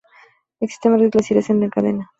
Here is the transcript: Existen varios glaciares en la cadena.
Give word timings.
Existen 0.59 0.93
varios 0.93 1.11
glaciares 1.11 1.51
en 1.51 1.59
la 1.59 1.69
cadena. 1.69 2.09